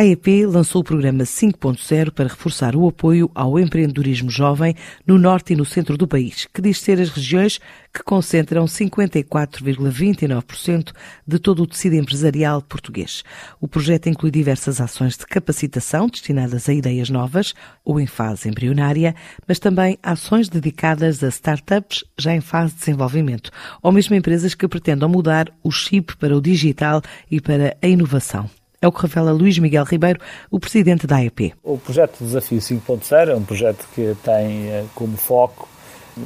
A 0.00 0.02
AEP 0.02 0.46
lançou 0.46 0.80
o 0.80 0.84
programa 0.84 1.24
5.0 1.24 2.12
para 2.12 2.30
reforçar 2.30 2.74
o 2.74 2.88
apoio 2.88 3.30
ao 3.34 3.58
empreendedorismo 3.58 4.30
jovem 4.30 4.74
no 5.06 5.18
norte 5.18 5.52
e 5.52 5.56
no 5.56 5.66
centro 5.66 5.98
do 5.98 6.08
país, 6.08 6.48
que 6.54 6.62
diz 6.62 6.80
ser 6.80 6.98
as 6.98 7.10
regiões 7.10 7.60
que 7.92 8.02
concentram 8.02 8.64
54,29% 8.64 10.94
de 11.26 11.38
todo 11.38 11.62
o 11.62 11.66
tecido 11.66 11.96
empresarial 11.96 12.62
português. 12.62 13.22
O 13.60 13.68
projeto 13.68 14.08
inclui 14.08 14.30
diversas 14.30 14.80
ações 14.80 15.18
de 15.18 15.26
capacitação 15.26 16.06
destinadas 16.06 16.66
a 16.66 16.72
ideias 16.72 17.10
novas 17.10 17.54
ou 17.84 18.00
em 18.00 18.06
fase 18.06 18.48
embrionária, 18.48 19.14
mas 19.46 19.58
também 19.58 19.98
ações 20.02 20.48
dedicadas 20.48 21.22
a 21.22 21.28
startups 21.28 22.04
já 22.16 22.34
em 22.34 22.40
fase 22.40 22.72
de 22.72 22.78
desenvolvimento, 22.78 23.50
ou 23.82 23.92
mesmo 23.92 24.16
empresas 24.16 24.54
que 24.54 24.66
pretendam 24.66 25.10
mudar 25.10 25.52
o 25.62 25.70
chip 25.70 26.16
para 26.16 26.34
o 26.34 26.40
digital 26.40 27.02
e 27.30 27.38
para 27.38 27.76
a 27.82 27.86
inovação. 27.86 28.48
É 28.82 28.88
o 28.88 28.92
que 28.92 29.02
revela 29.02 29.30
Luís 29.30 29.58
Miguel 29.58 29.84
Ribeiro, 29.84 30.18
o 30.50 30.58
presidente 30.58 31.06
da 31.06 31.16
AEP. 31.16 31.52
O 31.62 31.76
projeto 31.76 32.24
Desafio 32.24 32.58
5.0 32.60 33.28
é 33.28 33.36
um 33.36 33.42
projeto 33.42 33.86
que 33.94 34.16
tem 34.24 34.68
eh, 34.70 34.84
como 34.94 35.18
foco 35.18 35.68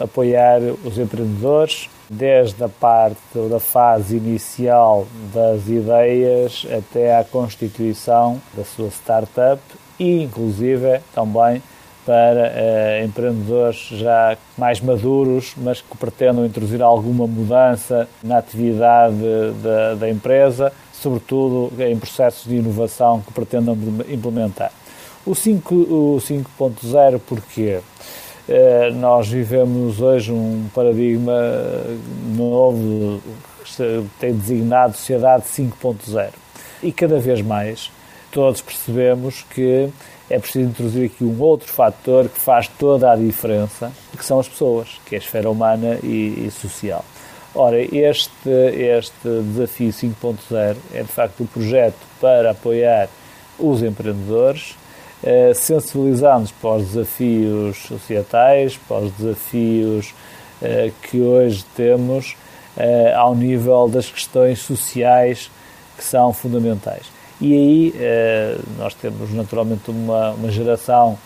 apoiar 0.00 0.60
os 0.84 0.98
empreendedores 0.98 1.88
desde 2.10 2.64
a 2.64 2.68
parte 2.68 3.20
da 3.48 3.60
fase 3.60 4.16
inicial 4.16 5.06
das 5.32 5.68
ideias 5.68 6.66
até 6.76 7.16
à 7.16 7.22
constituição 7.22 8.42
da 8.52 8.64
sua 8.64 8.88
startup 8.88 9.62
e, 9.96 10.24
inclusive, 10.24 11.00
também 11.14 11.62
para 12.04 12.50
uh, 12.50 13.04
empreendedores 13.04 13.76
já 13.92 14.36
mais 14.58 14.80
maduros, 14.80 15.54
mas 15.56 15.80
que 15.80 15.96
pretendam 15.96 16.44
introduzir 16.44 16.82
alguma 16.82 17.26
mudança 17.26 18.08
na 18.24 18.38
atividade 18.38 19.16
da, 19.62 19.94
da 19.94 20.10
empresa, 20.10 20.72
sobretudo 21.00 21.72
em 21.82 21.98
processos 21.98 22.44
de 22.44 22.56
inovação 22.56 23.20
que 23.20 23.32
pretendam 23.32 23.76
implementar. 24.08 24.72
O 25.24 25.32
5.0 25.32 27.20
porquê? 27.26 27.80
Uh, 28.48 28.94
nós 28.94 29.28
vivemos 29.28 30.00
hoje 30.00 30.32
um 30.32 30.68
paradigma 30.74 31.32
novo 32.36 33.20
que 33.64 34.06
tem 34.18 34.34
designado 34.34 34.96
Sociedade 34.96 35.44
5.0 35.44 36.30
e 36.82 36.90
cada 36.90 37.20
vez 37.20 37.42
mais 37.42 37.92
todos 38.32 38.60
percebemos 38.60 39.44
que 39.54 39.88
é 40.28 40.38
preciso 40.38 40.68
introduzir 40.68 41.06
aqui 41.06 41.24
um 41.24 41.40
outro 41.40 41.68
fator 41.68 42.28
que 42.28 42.38
faz 42.38 42.68
toda 42.68 43.10
a 43.10 43.16
diferença, 43.16 43.92
que 44.16 44.24
são 44.24 44.38
as 44.38 44.48
pessoas, 44.48 44.88
que 45.04 45.16
é 45.16 45.18
a 45.18 45.20
esfera 45.20 45.50
humana 45.50 45.98
e, 46.02 46.46
e 46.46 46.50
social. 46.50 47.04
Ora, 47.54 47.80
este, 47.80 48.48
este 48.48 49.42
desafio 49.42 49.90
5.0 49.90 50.76
é 50.94 51.02
de 51.02 51.08
facto 51.08 51.42
um 51.42 51.46
projeto 51.46 51.98
para 52.20 52.52
apoiar 52.52 53.08
os 53.58 53.82
empreendedores, 53.82 54.76
eh, 55.22 55.52
sensibilizando-os 55.52 56.52
para 56.52 56.76
os 56.76 56.86
desafios 56.88 57.76
societais, 57.78 58.76
para 58.76 58.98
os 58.98 59.12
desafios 59.12 60.14
eh, 60.62 60.92
que 61.02 61.20
hoje 61.20 61.64
temos 61.74 62.36
eh, 62.76 63.12
ao 63.14 63.34
nível 63.34 63.88
das 63.88 64.08
questões 64.08 64.60
sociais 64.60 65.50
que 65.96 66.04
são 66.04 66.32
fundamentais. 66.32 67.06
E 67.40 67.52
aí 67.52 67.94
eh, 67.98 68.58
nós 68.78 68.94
temos 68.94 69.32
naturalmente 69.32 69.90
uma, 69.90 70.30
uma 70.30 70.50
geração 70.50 71.18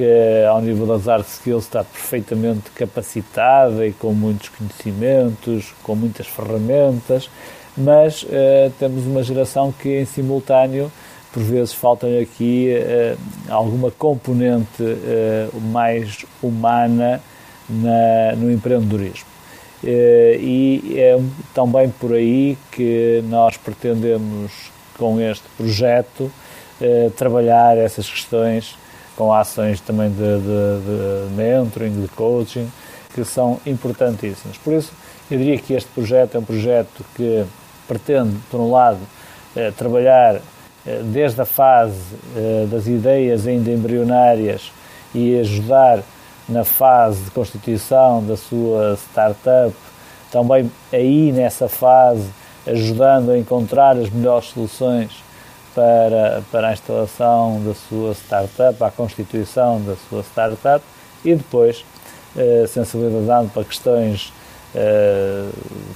que, 0.00 0.46
ao 0.48 0.62
nível 0.62 0.86
das 0.86 1.04
hard 1.04 1.26
skills, 1.26 1.64
está 1.64 1.84
perfeitamente 1.84 2.70
capacitada 2.74 3.86
e 3.86 3.92
com 3.92 4.14
muitos 4.14 4.48
conhecimentos, 4.48 5.74
com 5.82 5.94
muitas 5.94 6.26
ferramentas, 6.26 7.28
mas 7.76 8.22
uh, 8.22 8.72
temos 8.78 9.04
uma 9.04 9.22
geração 9.22 9.70
que, 9.70 10.00
em 10.00 10.06
simultâneo, 10.06 10.90
por 11.30 11.42
vezes 11.42 11.74
falta 11.74 12.06
aqui 12.18 12.74
uh, 12.74 13.18
alguma 13.52 13.90
componente 13.90 14.82
uh, 14.82 15.60
mais 15.60 16.24
humana 16.42 17.20
na, 17.68 18.34
no 18.36 18.50
empreendedorismo. 18.50 19.28
e 19.84 20.94
é 20.96 21.20
também 21.54 21.90
por 21.90 22.14
aí 22.14 22.56
que 22.72 23.22
nós 23.28 23.58
pretendemos 23.58 24.70
com 24.96 25.20
este 25.20 25.44
projeto, 25.58 26.32
eh, 26.80 27.10
trabalhar 27.14 27.76
essas 27.76 28.08
questões 28.08 28.74
com 29.20 29.34
ações 29.34 29.82
também 29.82 30.08
de, 30.08 30.16
de, 30.16 31.28
de, 31.28 31.34
mentoring, 31.34 32.00
de 32.00 32.08
coaching, 32.08 32.66
que 33.12 33.22
são 33.22 33.60
importantíssimas. 33.66 34.56
Por 34.56 34.72
isso, 34.72 34.94
eu 35.30 35.36
diria 35.36 35.58
que 35.58 35.74
este 35.74 35.90
projeto 35.90 36.36
é 36.36 36.38
um 36.38 36.42
projeto 36.42 37.04
que 37.14 37.44
pretende, 37.86 38.34
por 38.50 38.58
um 38.58 38.70
lado, 38.70 38.98
eh, 39.54 39.72
trabalhar 39.72 40.36
eh, 40.86 41.02
desde 41.04 41.38
a 41.38 41.44
fase 41.44 42.00
eh, 42.34 42.66
das 42.70 42.86
ideias 42.86 43.46
ainda 43.46 43.70
embrionárias 43.70 44.72
e 45.14 45.38
ajudar 45.38 46.02
na 46.48 46.64
fase 46.64 47.24
de 47.24 47.30
constituição 47.30 48.24
da 48.24 48.38
sua 48.38 48.96
startup, 48.96 49.76
também 50.32 50.72
aí 50.90 51.30
nessa 51.30 51.68
fase 51.68 52.30
ajudando 52.66 53.32
a 53.32 53.38
encontrar 53.38 53.98
as 53.98 54.08
melhores 54.08 54.46
soluções 54.46 55.22
para, 55.74 56.42
para 56.50 56.68
a 56.68 56.72
instalação 56.72 57.62
da 57.64 57.74
sua 57.74 58.14
startup, 58.14 58.82
a 58.82 58.90
constituição 58.90 59.80
da 59.82 59.96
sua 60.08 60.22
startup 60.22 60.82
e 61.24 61.34
depois 61.34 61.84
eh, 62.36 62.64
sensibilizando 62.68 63.50
para 63.50 63.64
questões 63.64 64.32
eh, 64.74 65.48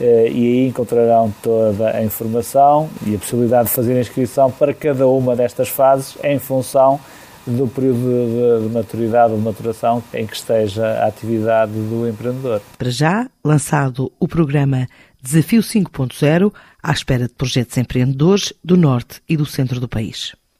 e 0.00 0.04
aí 0.04 0.68
encontrarão 0.68 1.32
toda 1.42 1.96
a 1.96 2.02
informação 2.02 2.88
e 3.06 3.14
a 3.14 3.18
possibilidade 3.18 3.68
de 3.68 3.74
fazer 3.74 4.00
inscrição 4.00 4.50
para 4.50 4.74
cada 4.74 5.06
uma 5.06 5.36
destas 5.36 5.68
fases 5.68 6.16
em 6.22 6.38
função 6.38 6.98
do 7.46 7.68
período 7.68 8.60
de, 8.60 8.68
de 8.68 8.74
maturidade 8.74 9.32
ou 9.32 9.38
de 9.38 9.44
maturação 9.44 10.02
em 10.12 10.26
que 10.26 10.34
esteja 10.34 10.86
a 10.86 11.06
atividade 11.06 11.72
do 11.72 12.08
empreendedor. 12.08 12.60
Para 12.78 12.90
já, 12.90 13.28
lançado 13.44 14.10
o 14.18 14.26
programa 14.26 14.86
Desafio 15.22 15.62
5.0, 15.62 16.52
à 16.82 16.92
espera 16.92 17.26
de 17.26 17.34
projetos 17.34 17.76
empreendedores 17.78 18.52
do 18.62 18.76
norte 18.76 19.22
e 19.28 19.36
do 19.36 19.46
centro 19.46 19.80
do 19.80 19.88
país. 19.88 20.34